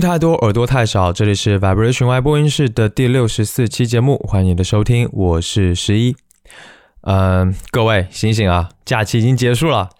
[0.00, 1.12] 太多，耳朵太少。
[1.12, 6.16] 这里是 Vibration Y 播音室的第六十四期节目，欢迎你的收听，我是十一。
[7.02, 9.90] 嗯，各位醒醒啊，假期已经结束了。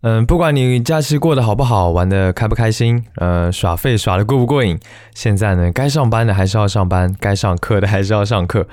[0.00, 4.78] 嗯，不管你假期过得好不好，玩的开不开心，呃，耍废耍的过不过瘾，
[5.14, 8.66] 现在呢，该上班的还是要上班，该上课的还是要上课。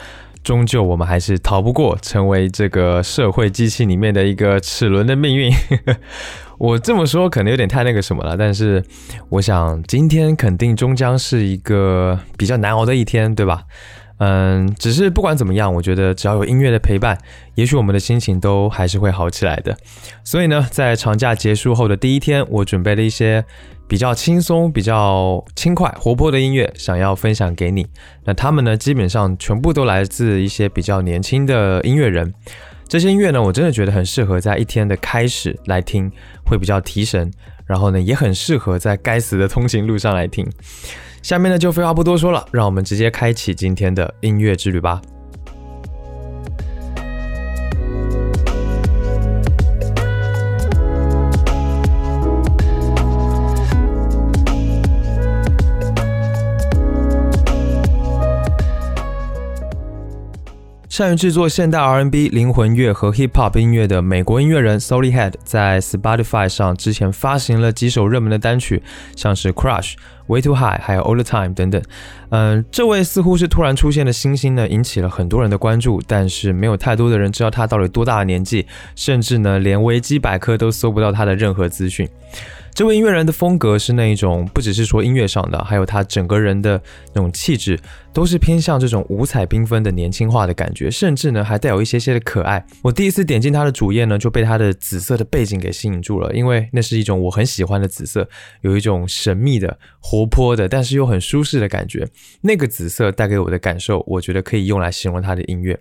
[0.45, 5.51] 终究，我们还是逃不过成为这个社会机器里面的一个齿轮的命运。
[6.59, 8.85] 我这么说可能有点太那个什么了，但是
[9.29, 13.63] 我想今天肯定终将是一个比较难熬的一天，对吧？
[14.19, 17.17] 嗯，只是不管怎么样，我觉得只要有音乐的陪伴，
[17.55, 19.75] 也许我们的心情都还是会好起来的。
[20.23, 23.43] 所以呢，在长假结束后的第一天，我准备了一些。
[23.87, 27.85] 比较轻松、比较轻快、活泼的音乐，想要分享给你。
[28.23, 32.33] 那他们呢，基本上全部都来自一些比较年轻的音乐人。
[32.87, 36.11] 这些音乐呢，我真的觉得很适合在一天的开始来听，
[36.45, 37.31] 会比较提神。
[37.65, 40.47] 然后呢，也很适合在该死的通勤路上来听。
[41.23, 45.01] 下面呢，就废话不多说了，让我们直接开启今天的音乐之旅吧。
[60.95, 68.81] 善于制作现代 R&B、灵魂乐和 Hip Hop 音乐的美国音乐人 Solly Head 在 Spotify 上之前发行了几首热门的单曲，
[69.13, 69.95] 像是 Crush、
[70.27, 71.81] Way Too High，还有 All the Time 等等。
[72.29, 82.07] 嗯，这位似乎是突然出现的新星呢，引起了很多人的关注，但是没有太多的人知道他到底多大的年纪，甚至呢，连维基百科都搜不到他的任何资讯。
[82.75, 86.79] 这位音乐人的风格是那一种，不只是说音乐上的，还有他整个人的
[87.13, 87.79] 那种气质，
[88.11, 92.65] 都是偏向这种五彩缤纷的年轻化的感觉，甚至呢还带有一些些的可爱。
[92.81, 98.27] 我第一次点进他的主页呢，就被他的紫色的背景给吸引住了，因为那是一种我很喜欢的紫色，
[98.59, 102.05] 有一种神秘的、活泼的，但是又很舒适的感觉。
[102.41, 105.79] 那个紫色带给我的感受，我觉得可以用来形容他的音乐。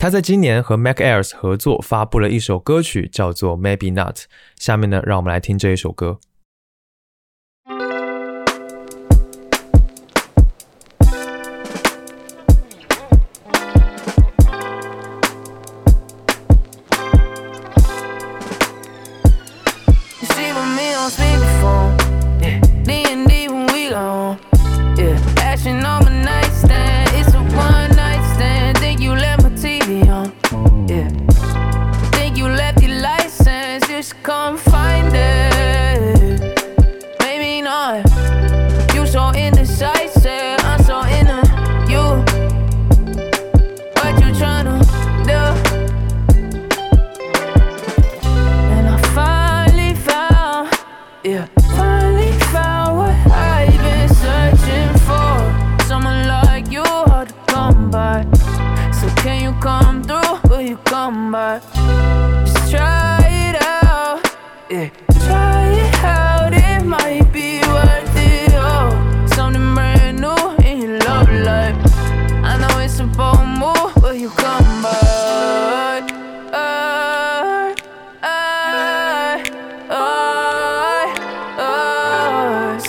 [0.00, 4.20] 他在今年和 Mac Airs 合作发布了一首歌曲，叫做 Maybe Not。
[4.56, 6.20] 下面呢，让我们来听这一首歌。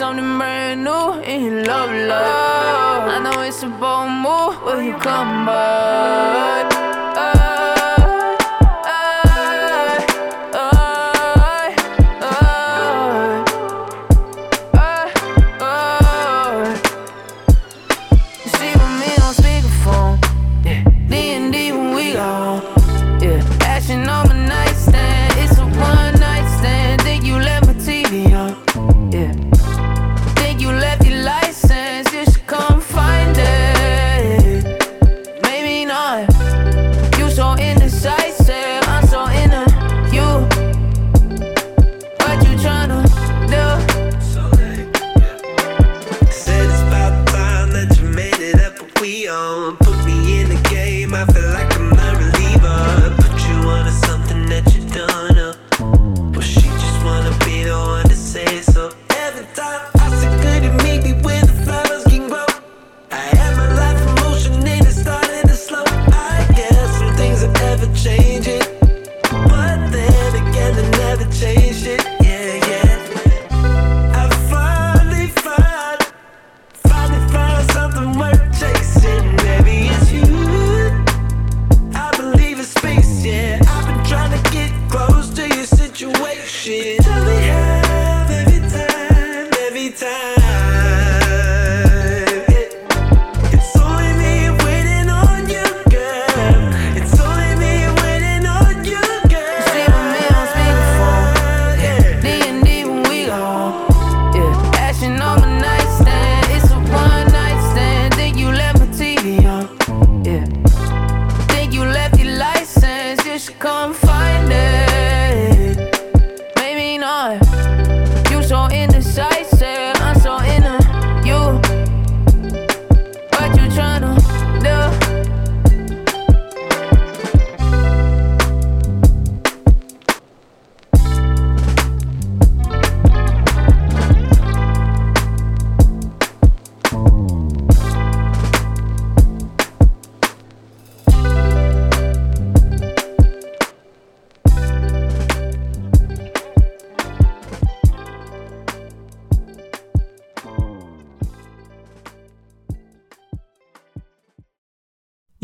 [0.09, 3.09] something brand new in love, love.
[3.09, 6.68] I know it's a bold move, will you come by?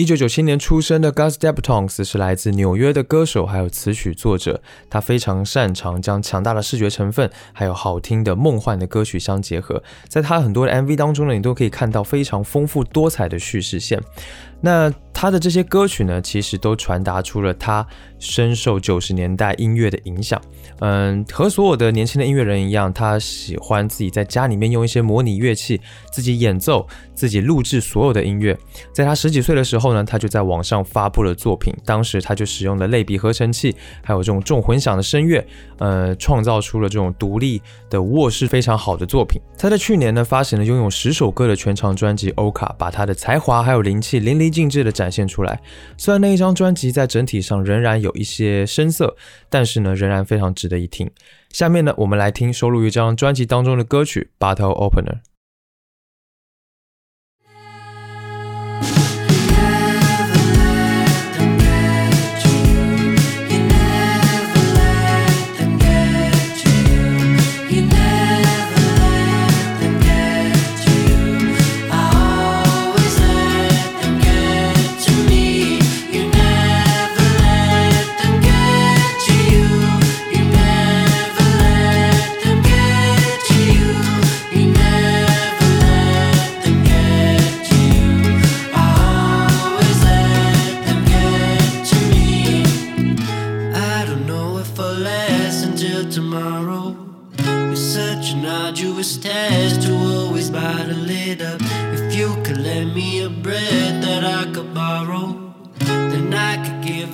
[0.05, 4.61] 一九九七年出生的 Gus Deptons 是来自纽约的歌手，还有词曲作者。
[4.87, 9.81] 他非常擅长将强大的视觉成分，还有好听的梦幻的歌曲相结合。
[10.07, 13.99] 在他很多的 MV 当中呢，你都可以看到非常丰富多彩的叙事线。
[14.61, 17.85] 那他的这些歌曲呢，其实都传达出了他
[18.19, 20.41] 深受九十年代音乐的影响。
[20.79, 25.79] 嗯，和所有的年轻的音乐人一样，他喜欢自己在家里面用一些模拟乐器，
[26.11, 28.57] 自己演奏，自己录制所有的音乐。
[28.91, 31.73] 在他十几岁的时候呢，他就在网上发布了作品。
[31.85, 35.45] 当时他就使用了类比合成器，还有这种重混响的声乐，
[35.77, 39.39] 呃，创造出了这种独立的卧室非常好的作品。
[39.57, 45.59] 他在去年呢，发行了拥有十首歌的全长专辑《欧卡》，把他的才华还有灵气淋漓尽致的展现出来。
[45.97, 49.15] 虽然那一张专辑在整体上仍然有一些生涩，
[49.49, 51.09] 但是呢，仍然非常值得一听。
[51.51, 55.13] 下面呢，我们来听收录于这张专辑当中的歌曲《Battle Opener》。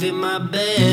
[0.03, 0.90] in my bed.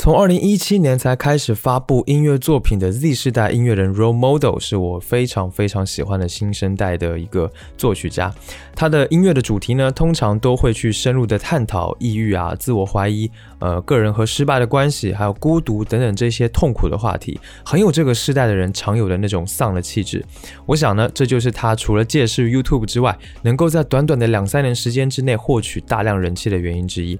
[0.00, 8.34] 从二零一七年才开始发布音乐作品的 Z 世代音乐人 Role Model 是我非常非常喜欢的新生代的一个作曲家。
[8.74, 20.24] 他的音乐的主题呢，通常都会去深入的探讨抑郁啊、自我怀疑、呃、个人和失败的关系，还有孤独等等这些痛苦的话题，很有这个世代的人常有的那种丧的气质。
[20.64, 27.18] 我想呢，这就是他除了借势 YouTube 之外，能够在短短的两三年时间之内获取大量人气的原因之一。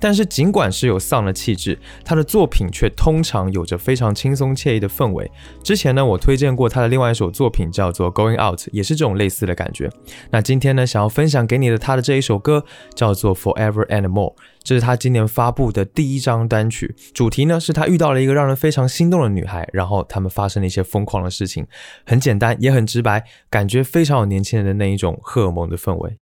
[0.00, 5.30] 但是尽管是有丧的气质，他的作品却通常有着非常轻松惬意的氛围。
[5.62, 9.90] 之前呢，我推荐过他的另外一首作品叫做《Going Out》，也是这种类似的感觉。
[10.30, 14.30] 那今天呢，想要分享给你的他的这一首歌叫做《Forever and More》，
[14.62, 16.96] 这是他今年发布的第一张单曲。
[17.12, 21.66] 主题呢，是他遇到了一个让人非常心动的女孩，然后他们发生了一些疯狂的事情。
[22.06, 26.16] 很简单，也很直白，感觉非常有年轻人的那一种荷尔蒙的氛围。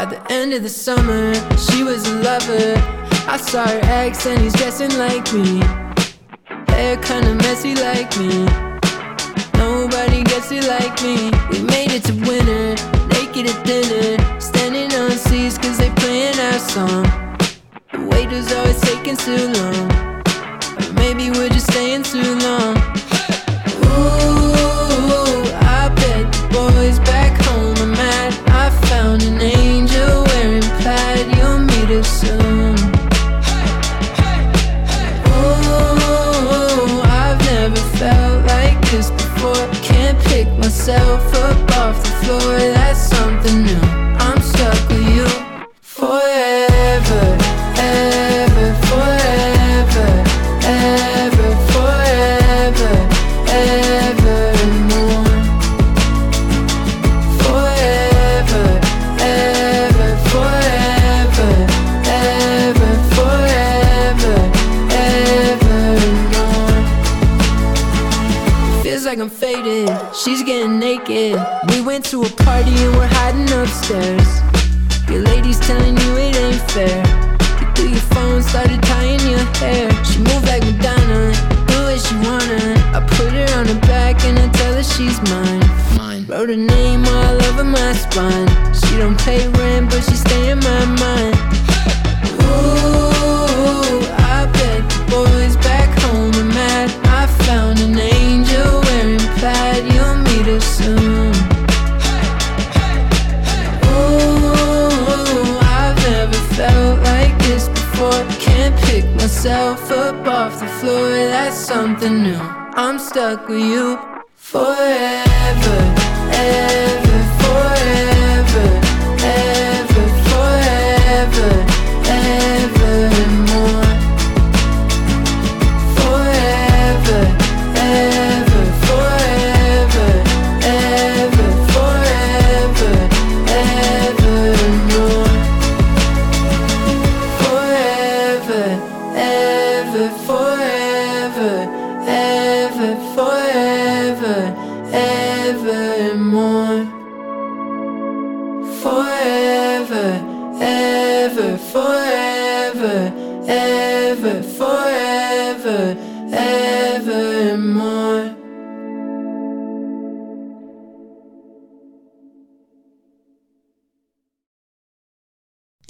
[0.00, 2.72] By the end of the summer, she was a lover.
[3.28, 5.60] I saw her ex and he's dressing like me.
[6.68, 8.46] Hair kinda messy like me.
[9.58, 11.30] Nobody gets it like me.
[11.50, 12.80] We made it to winter,
[13.12, 14.16] naked at dinner.
[14.40, 17.04] Standing on seats cause they playing our song.
[17.92, 19.86] The waiter's always taking too long.
[20.80, 22.74] Or maybe we're just staying too long.
[23.84, 28.32] Ooh, I bet the boys back home are mad.
[28.48, 29.59] I found an angel
[32.22, 32.34] Ooh,
[37.02, 39.68] I've never felt like this before.
[39.82, 42.58] Can't pick myself up off the floor.
[42.58, 43.29] That's something
[73.90, 74.19] show.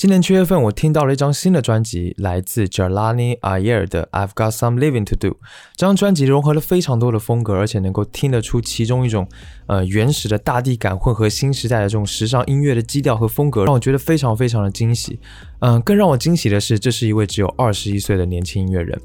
[0.00, 5.28] 今年七月份，我听到了一张新的专辑，来自 Jelani Ayer 的《I've Got Some Living to Do》。
[5.76, 9.28] 这张专辑融合了非常多的风格，而且能够听得出其中一种
[9.66, 15.20] 呃原始的大地感，混合新时代的这种时尚音乐的基调和风格，让我觉得非常非常的惊喜。
[15.60, 19.00] 嗯、更让我惊喜的是，这是一位只有二十一岁的年轻音乐人。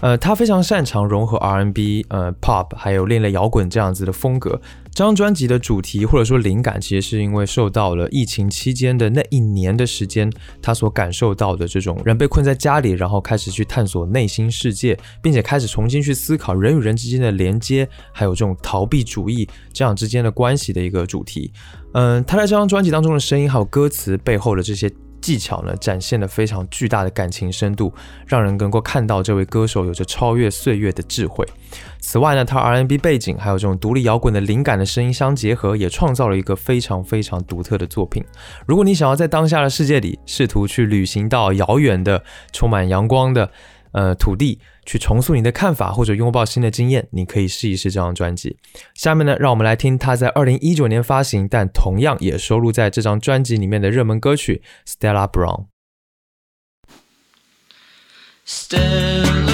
[0.00, 4.60] 呃，他非常擅长融合 R&B、呃 Pop 还有另类摇滚这样子的风格。
[4.92, 10.30] 这张专辑的主题或者说灵感，其实是因为受到了疫情期间的那一年的时间，
[10.60, 21.50] 他所感受到的这种人被困在家里，然后开始去探索内心世界，并且开始重新去思考人与人之间的连接，还有这种逃避主义这样之间的关系的一个主题。
[21.92, 24.90] 嗯，他在这张专辑当中的声音还有歌词背后的这些
[25.24, 27.90] 技巧呢，展现了非常巨大的感情深度，
[28.26, 31.46] 让人能够看到这位歌手有着超越岁月的智慧。
[31.98, 38.22] 此外呢，他 R&B 背景还有这种独立摇滚的灵感的声音相结合，也创造了一个非常非常独特的作品。
[38.66, 43.50] 如果你想要在当下的世界里试图去旅行到遥远的、充满阳光的
[43.94, 48.58] 呃土地，去重塑你的看法或者拥抱新的经验，你可以试一试这张专辑。
[48.94, 55.64] 下面呢，让我们来听他在二零一九年发行，但同样也收录在这张专辑里面的热门歌曲《Stella Brown》。
[58.46, 59.53] Stella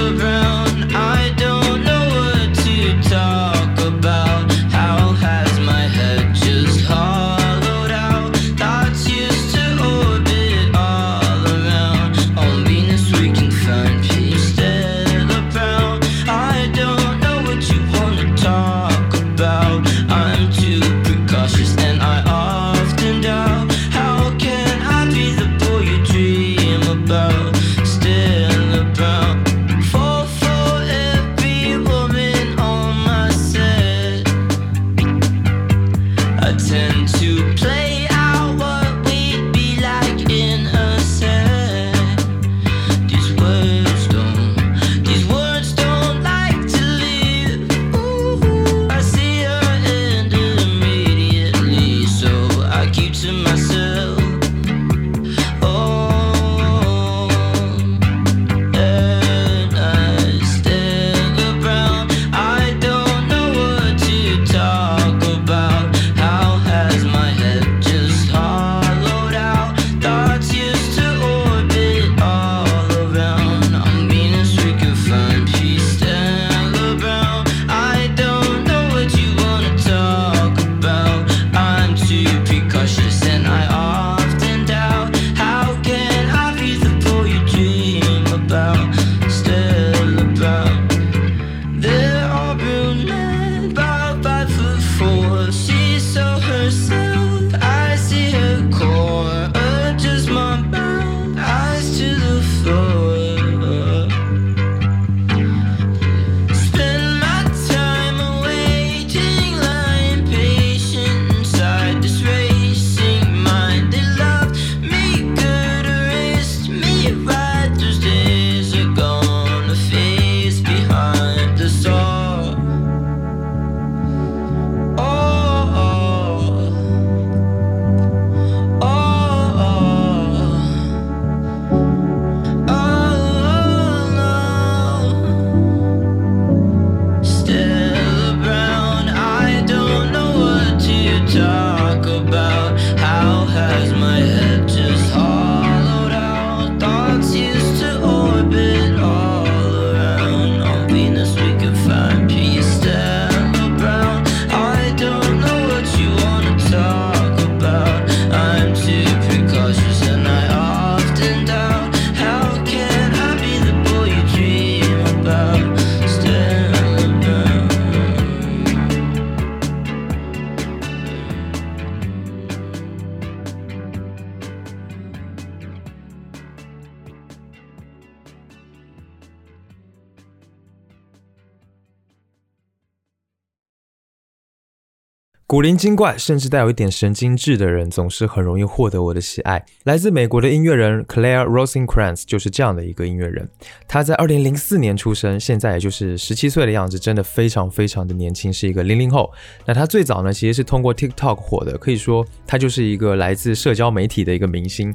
[185.50, 189.60] 古灵精怪，甚至带有一点神经质的人，总是很容易获得我的喜爱。
[189.82, 193.50] 来自美国的音乐人 Claire Rosencrantz 就是这样的一个音乐人。
[193.88, 199.28] 他在二零零四年出生，现在也就是十七岁的样子，真的非常非常的年轻，是一个零零后。
[199.66, 204.94] 那他最早呢，其实是通过 TikTok 火的，可以说他就是一个来自社交媒体的一个明星。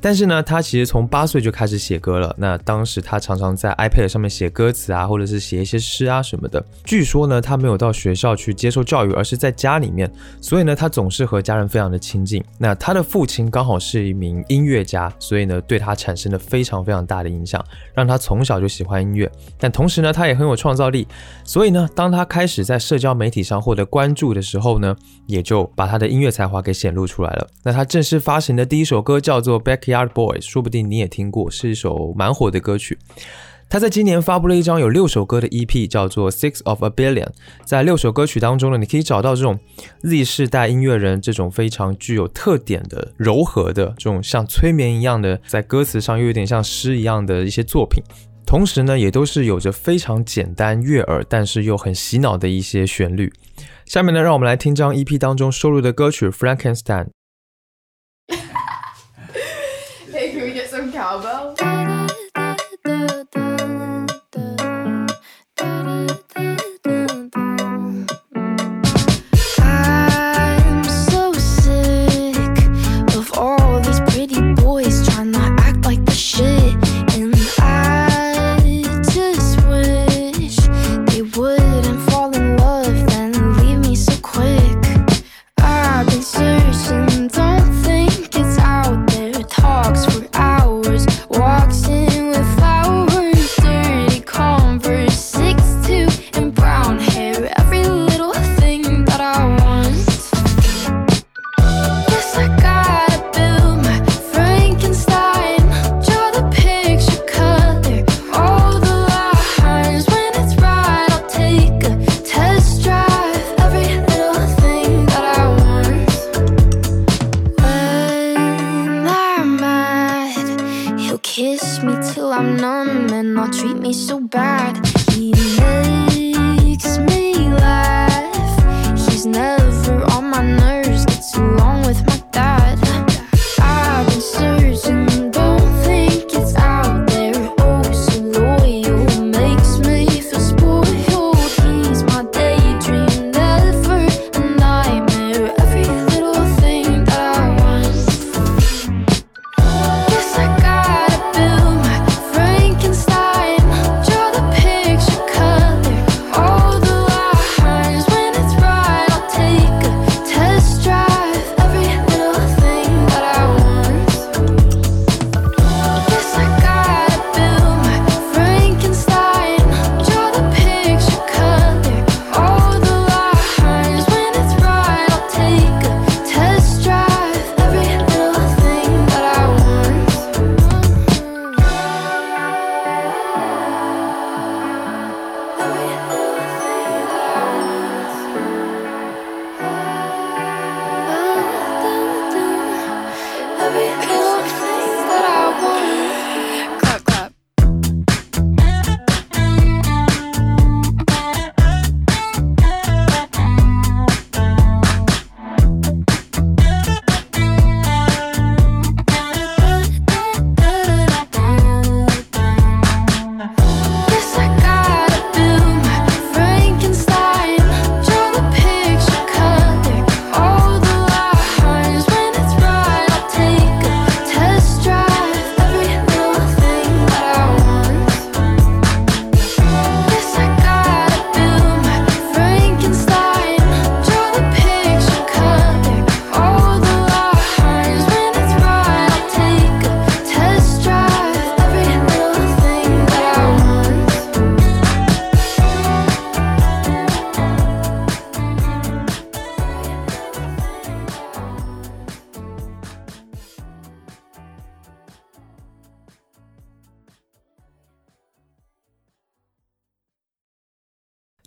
[0.00, 2.34] 但是呢，他其实从八岁就开始写歌了。
[2.38, 6.64] 那当时他常常在 iPad 上面写歌词啊，或者是写一些诗啊什么的。
[6.84, 10.10] 据说呢，他没有到学校去接受教育，而是在家里面。
[10.40, 12.42] 所以呢，他总是和家人非常的亲近。
[12.56, 19.30] 那他的父亲刚好是一名音乐家，所以呢，对他产生了非常非常大的影响，让他从小就喜欢音乐。
[19.58, 21.06] 但同时呢，他也很有创造力。
[21.44, 27.46] 所以呢，当他开始在社交媒体上获得关注的时候呢，也就把他的音乐才华给显露出来了。
[27.62, 29.80] 那他正式发行的第一首歌叫做《Back》。
[29.90, 32.98] Yard Boys，说不定你也听过，是一首蛮火的歌曲。
[33.68, 37.26] 他在今年发布了一张有六首歌的 EP，叫做《Six of a Billion》。
[37.64, 39.60] 在六首歌曲当中呢，你可以找到这种
[40.02, 48.02] Z 世代音乐人这种非常具有特点的柔和的这种像催眠一样的，在歌词上又有点像诗一样的一些作品。
[48.44, 53.32] 同时呢，也都是有着非常简单悦耳，但是又很洗脑的一些旋律。
[53.86, 57.06] 下面呢，让我们来听张 EP 当中收录的歌曲《Frankenstein》。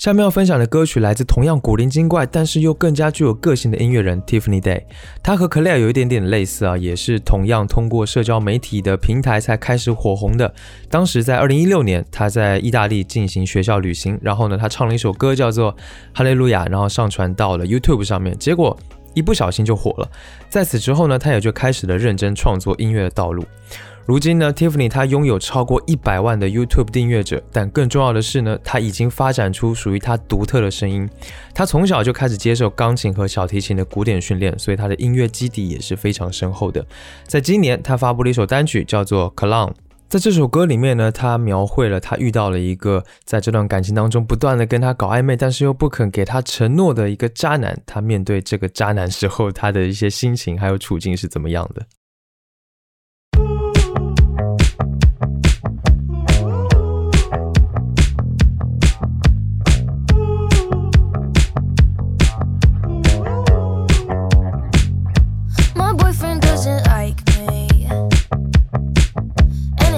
[0.03, 4.83] 下面要分享的歌曲来自同样古灵精怪，但是又更加具有个性的音乐人 Tiffany Day。
[5.23, 10.53] 他和 Clare 有一点点类似啊，也是同样通过社交媒体的平台才开始火红的。
[10.89, 15.73] 当时在2016年，他在意大利进行学校旅行，然后呢，他唱了一首歌叫做
[16.13, 18.77] 《哈利路亚》，然后上传到了 YouTube 上面，结果
[19.13, 20.11] 一不小心就火了。
[20.49, 23.45] 在此之后呢，他也就开始了认真创作音乐的道路。
[24.05, 31.09] 如今呢，Tiffany 她拥有超过一百万的 YouTube 订阅者，但更重要的是呢，她已经发展出属于她独特的声音。
[31.55, 36.85] 她从小就开始接受钢琴和小提琴的古典训练，所以她的音乐基底也是非常深厚的。
[37.25, 39.69] 在今年，她发布了一首单曲，叫做《Clown》。
[40.09, 47.81] 在这首歌里面呢，她描绘了她遇到了一个在这段感情当中不断的跟她搞暧昧，但是又不肯给她承诺的一个渣男。
[47.85, 51.81] 她面对这个渣男时候，她的一些心情还有处境是怎么样的？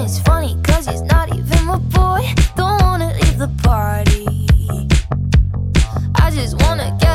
[0.06, 2.22] It's funny cause he's not even my boy.
[2.54, 4.46] Don't wanna leave the party.
[6.14, 7.05] I just wanna get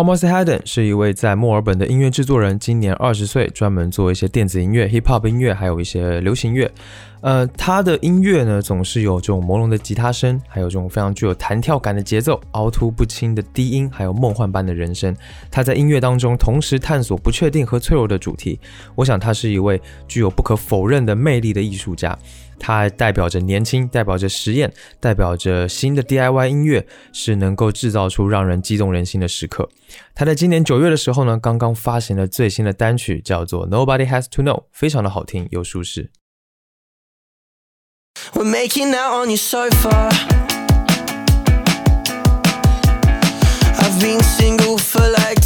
[0.00, 6.72] Thomas Hayden 是一位在墨尔本的音乐制作人，今年二十岁，专门做一些电子音乐、hip hop 音乐，还有一些流行乐。
[7.20, 15.14] 呃，他的音乐呢，总是有这种朦胧的吉他声，还有这种非常具有弹跳感的节奏，凹凸不清的低音，还有梦幻般的人声。
[15.50, 18.58] 他在音乐当中同时探索不确定和脆弱的主题。
[18.94, 22.18] 我想他是一位具有不可否认的魅力的艺术家。
[22.60, 29.68] 它代表着年轻，代表着实验，代表着新的 DIY 音乐，是能够制造出让人激动人心的时刻。
[30.14, 36.10] 他在今年九月的时候呢，刚刚发行了最新的单曲，叫做《Nobody Has to Know》，非常的好听又舒适。
[43.82, 45.40] I've been single for like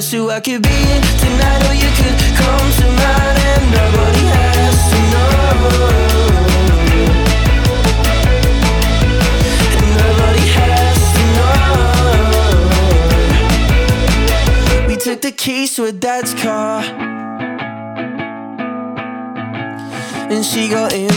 [0.00, 0.10] does.
[0.10, 0.68] So I could be
[1.20, 5.30] tonight, or you could come to mine, and nobody has to know.
[15.00, 16.82] Took the keys to her dad's car.
[20.30, 21.08] And she got in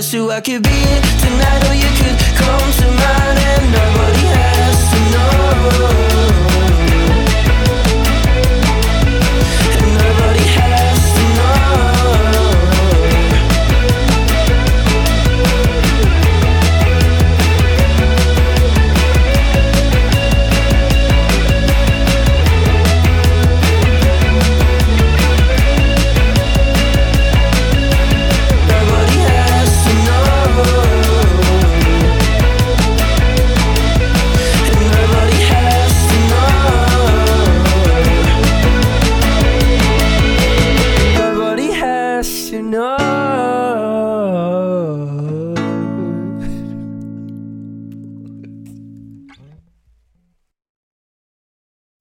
[0.00, 0.89] So I could be.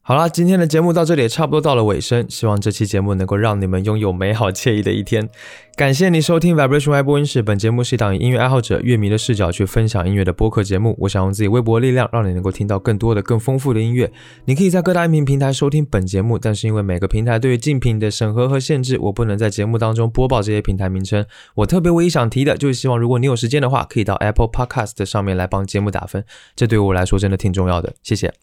[0.10, 5.30] 好啦，今天的节目到这里也差不多到了尾声，希望这期节目能够让你们拥有美好惬意的一天。
[5.76, 10.96] 感谢你收听 Vibration Y 播音室，本节目是一档以音乐爱好者、乐迷的视角去分享音乐的播客节目。
[11.02, 14.12] 我想用自己微薄力量，让你能够听到更多的、更丰富的音乐。
[14.46, 21.24] 你可以在各大音频平台收听本节目，但是因为每个平台对于竞品的审核和限制，我不能在节目当中播报这些平台名称。
[21.54, 27.94] 我特别唯一想提的就是希望，如果你有时间的话，可以到 Apple Podcast 上面来帮节目打分，这对我来说真的挺重要的。
[28.02, 28.34] 谢谢。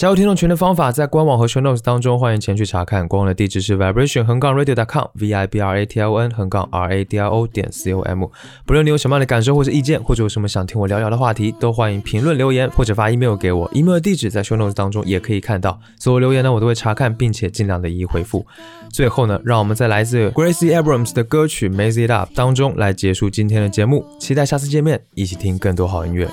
[0.00, 3.06] 加入听众群的方法在官网和 show notes 当中，欢迎前去查看。
[3.06, 7.18] 官网的地址是 vibration 横杠 radio.com，v i b r a t i o n 横杠 r a d
[7.18, 8.26] i o 点 c o m。
[8.64, 13.70] 不论你有什么样的感受或者意见，或者有什么想听我聊聊的话题，都欢迎评论留言或者发 email 给我。
[13.74, 15.78] email 的地址在 show notes 当中也可以看到。
[15.98, 18.46] 所有留言呢，我都会查看，并且尽量的一一回复。
[18.90, 24.06] 最后呢，让我们在来自 Gracie Abrams 的歌曲《Maze It Up》当中来结束今天的节目。
[24.18, 26.26] 期待下次见面，一起听更多好音乐。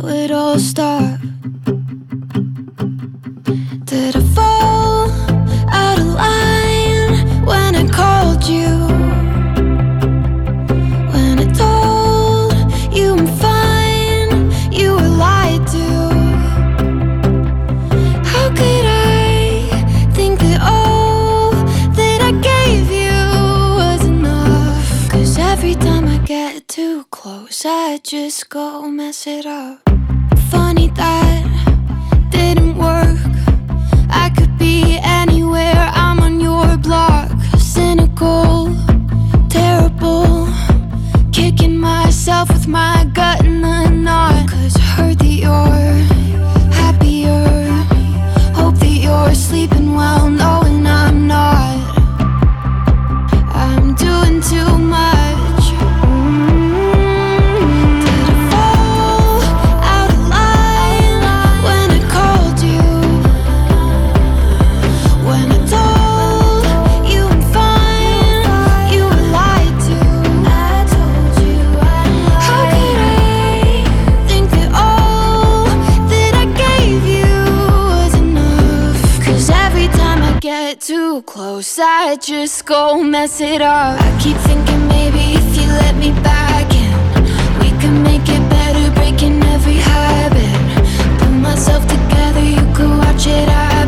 [0.00, 1.20] It would all stop.
[3.84, 5.10] Did I fall
[5.68, 8.88] out of line when I called you?
[11.12, 12.54] When I told
[12.96, 15.88] you I'm fine, you were lied to.
[18.24, 21.50] How could I think that all
[21.92, 23.20] that I gave you
[23.76, 25.10] was enough?
[25.10, 29.89] Cause every time I get too close, I just go mess it up.
[30.50, 31.44] Funny that
[32.30, 33.18] didn't work.
[34.10, 37.30] I could be anywhere, I'm on your block.
[37.58, 38.74] Cynical,
[39.48, 40.48] terrible.
[41.32, 44.50] Kicking myself with my gut in the knot.
[44.50, 45.94] Cause I heard that you're
[46.80, 47.44] happier.
[48.54, 50.39] Hope that you're sleeping well, knowing
[81.22, 84.00] close, I just go mess it up.
[84.00, 86.92] I keep thinking maybe if you let me back in,
[87.60, 91.18] we could make it better, breaking every habit.
[91.18, 93.79] Put myself together, you could watch it out.